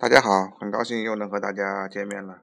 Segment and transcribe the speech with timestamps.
[0.00, 2.40] 大家好，很高兴又能和大家见面了。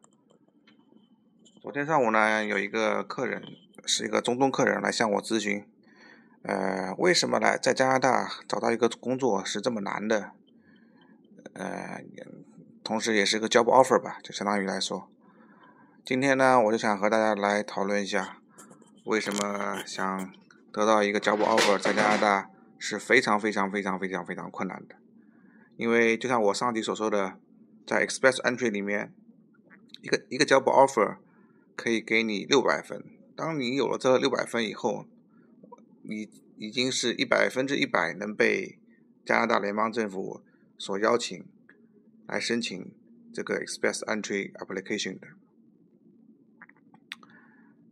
[1.59, 3.41] 昨天上午呢，有一个客人，
[3.83, 5.65] 是一个中东客人来向我咨询，
[6.43, 10.33] 呃，为什么来在加拿大找到一个工作是这么难的？
[11.53, 12.03] 呃，
[12.83, 15.09] 同时也是个 job offer 吧，就相当于来说。
[16.05, 18.37] 今天呢，我就想和大家来讨论一下，
[19.05, 20.31] 为什么想
[20.71, 24.97] 得到一个 job offer 在加拿大是非常非常非常非常非常困难的。
[25.75, 27.39] 因为就像我上集所说的。
[27.87, 29.13] 在 Express Entry 里面，
[30.01, 31.15] 一个一个 job offer
[31.77, 33.01] 可以给你六百分。
[33.33, 35.05] 当你有了这六百分以后，
[36.01, 38.77] 你已经是一百分之一百能被
[39.25, 40.41] 加拿大联邦政府
[40.77, 41.45] 所邀请
[42.25, 42.91] 来申请
[43.31, 45.27] 这个 Express Entry application 的。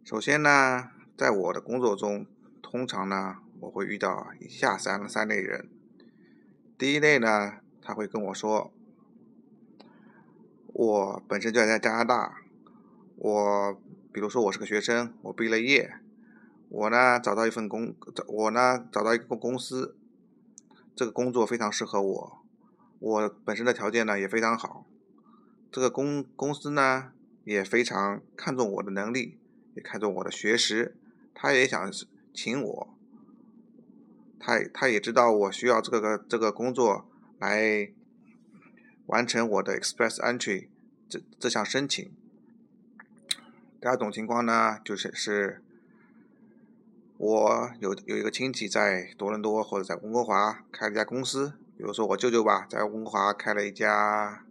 [0.04, 2.26] 首先呢，在我的工作中，
[2.62, 5.70] 通常呢，我会遇到以下三三类人。
[6.78, 8.74] 第一类呢，他会跟我说。
[10.78, 12.42] 我本身就在加拿大，
[13.16, 13.82] 我
[14.12, 15.94] 比如说我是个学生，我毕了业，
[16.68, 17.96] 我呢找到一份工，
[18.28, 19.96] 我呢找到一个公司，
[20.94, 22.40] 这个工作非常适合我，
[23.00, 24.86] 我本身的条件呢也非常好，
[25.72, 27.14] 这个公公司呢
[27.46, 29.38] 也非常看重我的能力，
[29.76, 30.98] 也看重我的学识，
[31.34, 31.90] 他也想
[32.34, 32.94] 请我，
[34.38, 37.06] 他他也知道我需要这个这个工作
[37.40, 37.94] 来。
[39.08, 40.68] 完成我的 Express Entry
[41.08, 42.12] 这这项申请。
[43.80, 45.62] 第二种情况呢，就是是，
[47.18, 54.44] 我有有一个亲戚在多伦多或者在温哥华开了一家公司，比如说我舅舅吧，在温哥华开了一家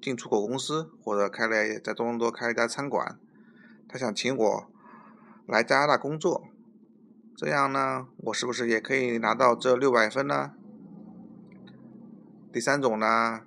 [0.00, 3.18] 进出口公司，或者开了在多伦多开了一家餐馆，
[3.88, 4.70] 他想请我
[5.46, 6.44] 来加拿大工作，
[7.36, 10.52] 这样呢，我是不是也可以拿到这六百分呢？
[12.52, 13.40] 第三种呢？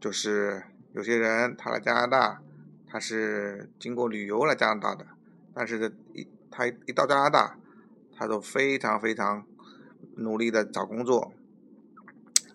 [0.00, 2.40] 就是有些人他来加拿大，
[2.86, 5.06] 他是经过旅游来加拿大的，
[5.52, 7.58] 但是一他一到加拿大，
[8.16, 9.44] 他都非常非常
[10.16, 11.32] 努力的找工作。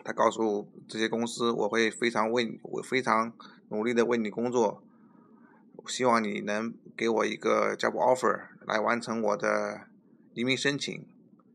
[0.03, 3.31] 他告诉这些公司，我会非常为我非常
[3.69, 4.83] 努力的为你工作，
[5.87, 9.81] 希望你能给我一个 job offer 来完成我的
[10.33, 11.05] 移民申请。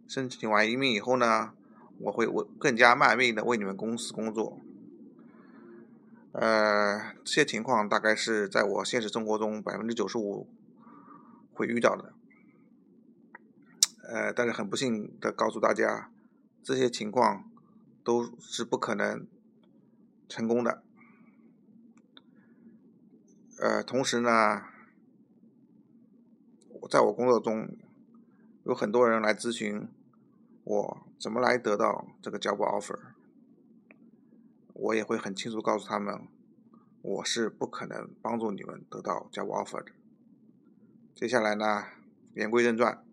[0.06, 1.52] 申请完移民以后呢，
[1.98, 4.58] 我会我更加卖命的为你们公司工作。
[6.32, 10.46] 呃，这些情况大概是在我现实生活中百分之九十五
[11.52, 12.12] 会遇到的。
[14.02, 16.10] 呃，但是很不幸的告诉大家，
[16.62, 17.50] 这些情况
[18.04, 19.26] 都是不可能
[20.28, 20.82] 成功的。
[23.58, 24.62] 呃，同时呢，
[26.88, 27.76] 在我工作中
[28.64, 29.88] 有很多人来咨询
[30.64, 32.98] 我怎么来得到这个 job offer。
[34.80, 36.28] 我也会很清楚告诉他们，
[37.02, 39.90] 我是不可能帮助你们得到 job offer 的。
[41.16, 41.86] 接下来呢，
[42.34, 43.04] 言归正传，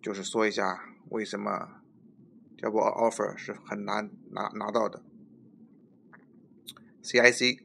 [0.00, 1.82] 就是说一下为什么
[2.56, 5.02] job offer 是很难拿拿到的。
[7.02, 7.60] CIC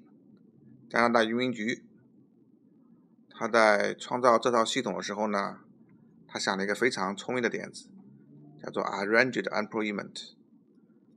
[0.89, 1.85] 加拿大移民局，
[3.29, 5.61] 他在创造这套系统的时候呢，
[6.27, 7.87] 他想了一个非常聪明的点子，
[8.61, 10.33] 叫做 Arranged Employment，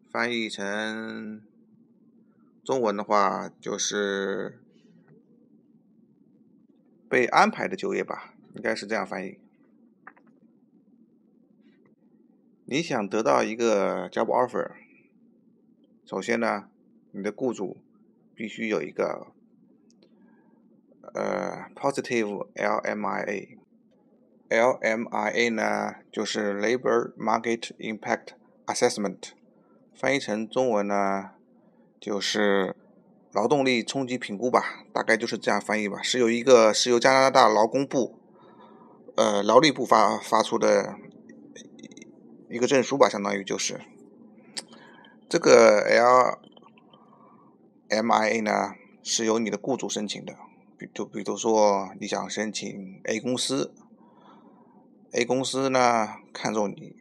[0.08, 1.42] 翻译成。
[2.66, 4.58] 中文的话就是
[7.08, 9.38] 被安排的就业吧，应该是这样翻译。
[12.64, 14.72] 你想得到一个 job offer，
[16.04, 16.68] 首先呢，
[17.12, 17.76] 你的雇主
[18.34, 19.28] 必须有一个
[21.14, 23.58] 呃 positive LMIA。
[24.48, 28.30] LMIA 呢就是 Labor Market Impact
[28.66, 29.30] Assessment，
[29.94, 31.35] 翻译成中文呢。
[32.00, 32.76] 就是
[33.32, 36.00] 劳动力冲击评估吧，大概就是这样翻译吧。
[36.02, 38.18] 是由一个是由加拿大劳工部，
[39.16, 40.94] 呃，劳力部发发出的
[42.48, 43.80] 一个证书吧，相当于就是
[45.28, 45.82] 这个
[47.88, 50.34] LMIA 呢，是由你的雇主申请的。
[50.78, 53.72] 比就比如说你想申请 A 公司
[55.12, 56.96] ，A 公司呢看中你，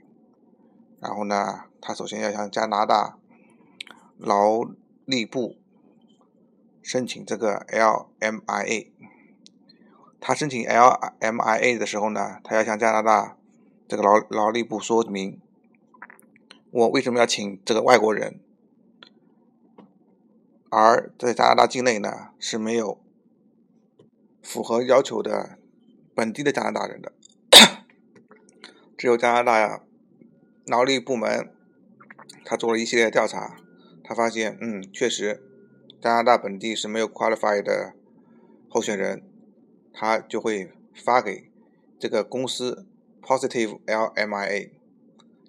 [1.01, 3.17] 然后呢，他首先要向加拿大
[4.17, 4.65] 劳
[5.05, 5.55] 力部
[6.81, 8.87] 申请这个 LMIA，
[10.19, 13.37] 他申请 LMIA 的时候呢，他要向加拿大
[13.87, 15.39] 这个劳劳力部说明，
[16.71, 18.39] 我为什么要请这个外国人，
[20.69, 22.99] 而在加拿大境内呢是没有
[24.41, 25.57] 符合要求的
[26.13, 27.13] 本地的加拿大人的，
[28.97, 29.83] 只有加拿大
[30.65, 31.51] 劳力部门，
[32.43, 33.57] 他做了一系列调查。
[34.07, 35.41] 他发现，嗯，确实，
[35.99, 37.93] 加拿大本地是没有 qualified 的
[38.69, 39.23] 候选人，
[39.91, 41.49] 他就会发给
[41.97, 42.85] 这个公司
[43.19, 44.69] positive LMIA。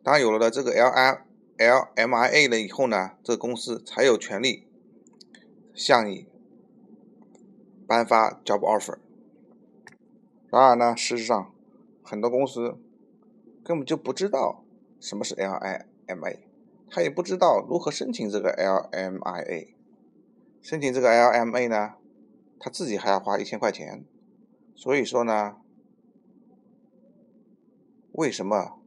[0.02, 1.24] 当有了这个 L I
[1.58, 4.66] LMIA 了以后呢，这个公司才有权利
[5.74, 6.26] 向你
[7.86, 8.96] 颁发 job offer。
[10.48, 11.52] 然而呢，事实上
[12.02, 12.78] 很多公司
[13.62, 14.64] 根本就不知道
[14.98, 16.45] 什么是 L I M A
[16.88, 19.74] 他也不知道如何申请这个 LMIA。
[20.62, 21.94] 申请这个 LMA 呢，
[22.58, 24.04] 他自己还要花一千块钱。
[24.74, 25.56] 所以说呢，
[28.12, 28.78] 为什么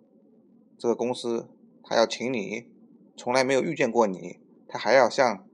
[0.78, 1.50] 这个公司
[1.84, 2.68] 他要请你，
[3.16, 5.45] 从来没有遇见过你，他还要向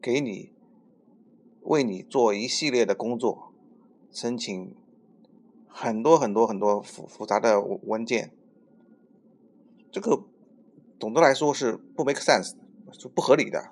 [0.00, 0.52] 给你
[1.62, 3.52] 为你做一系列的工作，
[4.10, 4.76] 申请
[5.68, 8.32] 很多很多很多复复杂的文件，
[9.90, 10.24] 这个
[11.02, 12.52] 总的来说是不 make sense，
[12.92, 13.70] 是不合理的。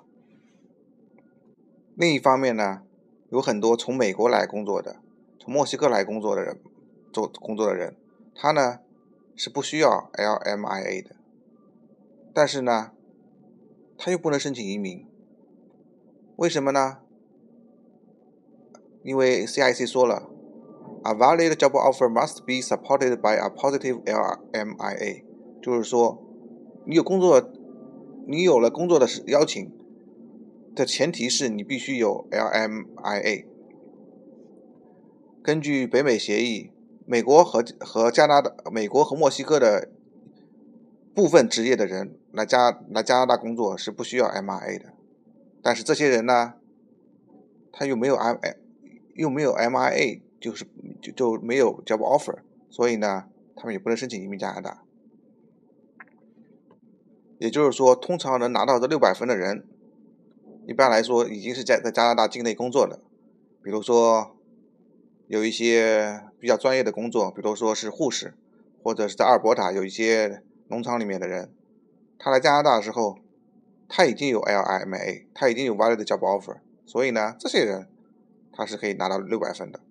[1.95, 2.81] 另一方面呢，
[3.29, 4.97] 有很多从美国来工作的，
[5.39, 6.59] 从墨西哥来工作的人
[7.13, 7.95] 做工作的人，
[8.35, 8.79] 他呢
[9.33, 11.15] 是不需要 LMIA 的。
[12.33, 12.91] 但是呢，
[13.97, 15.07] 他又不能申请移民，
[16.35, 16.97] 为什么呢？
[19.03, 20.29] 因为 CIC 说了
[21.03, 25.23] ，a valid job offer must be supported by a positive LMIA，
[25.61, 26.21] 就是说，
[26.91, 27.49] 你有工作，
[28.27, 29.71] 你有了工作的邀请
[30.75, 33.45] 的前提是你必须有 LMIA。
[35.41, 36.69] 根据北美协议，
[37.05, 39.89] 美国和和加拿大、美国和墨西哥的。
[41.13, 44.93] 部分职业的人来加来加拿大工作是不需要 M I A 的，
[45.61, 46.53] 但是这些人呢，
[47.73, 48.37] 他又没有 M
[49.15, 50.65] 又没有 M I A，就是
[51.01, 52.37] 就就没有 job offer，
[52.69, 53.25] 所以呢，
[53.57, 54.83] 他们也不能申请移民加拿大。
[57.41, 59.65] 也就是说，通常能拿到这六百分的人，
[60.67, 63.01] 一般来说已经是在在加拿大境内工作的，
[63.63, 64.37] 比如说
[65.27, 68.35] 有一些比较专业的工作，比如说是护士，
[68.83, 70.43] 或者是在阿尔伯塔有一些。
[70.71, 71.51] 农场里面的人，
[72.17, 73.17] 他来加拿大的时候，
[73.89, 77.89] 他已经有 LIMA，他已经有 valid job offer，所以呢，这些人
[78.53, 79.81] 他是可以拿到六百分的。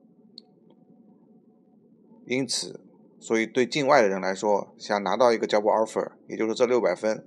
[2.24, 2.80] 因此，
[3.18, 7.26] 所以对境外的人来说，想拿到一个 job offer，也就是这六百分，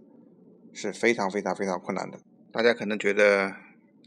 [0.74, 2.20] 是非常非常非常困难的。
[2.52, 3.56] 大家可能觉得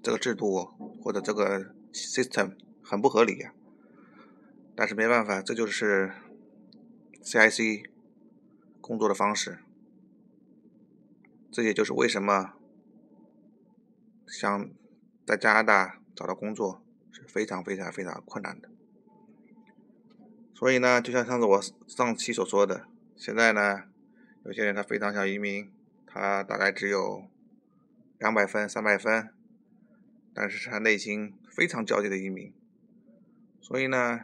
[0.03, 0.65] 这个制度
[1.03, 3.55] 或者这个 system 很不合理呀，
[4.75, 6.13] 但是没办法，这就是
[7.23, 7.91] CIC。
[8.79, 9.59] 工作的方式，
[11.51, 12.53] 这也就是为什么
[14.29, 14.71] 想
[15.27, 16.81] 在加拿大找到工作
[17.11, 18.69] 是非常非常非常困难的。
[20.55, 22.87] 所以呢，就像上次我上期所说的，
[23.17, 23.83] 现在呢，
[24.45, 25.69] 有些人他非常想移民，
[26.19, 27.25] 他大概只有
[28.19, 29.29] 两百分、三百分，
[30.33, 32.55] 但是他内心非常焦急的移民。
[33.61, 34.23] 所以呢，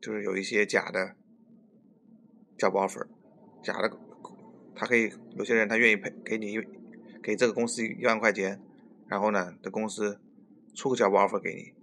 [0.00, 1.14] 就是有一些假的
[2.56, 3.06] job offer。
[3.62, 3.98] 假的，
[4.74, 6.58] 他可以有些人他愿意赔给你
[7.22, 8.58] 给这个公司一万块钱，
[9.08, 10.18] 然后呢，这公司
[10.74, 11.74] 出个 job offer 给你，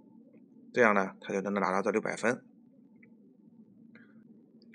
[0.72, 2.42] 这样呢，他就能拿到这六百分。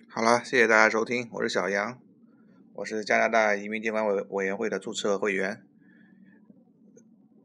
[0.08, 2.00] 好了，谢谢大家收听，我是小杨，
[2.82, 5.62] 我是加拿大移民监管委委员会的注册会员，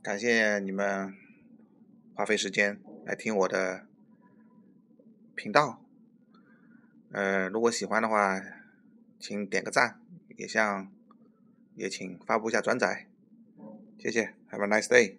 [0.03, 1.12] 感谢你们
[2.15, 3.87] 花费时间来听我的
[5.35, 5.83] 频道，
[7.12, 8.43] 呃，如果喜欢的话。
[9.19, 9.99] 请点个赞，
[10.37, 10.93] 也向
[11.75, 13.09] 也请发布一下转载，
[13.99, 15.16] 谢谢，Have a nice day。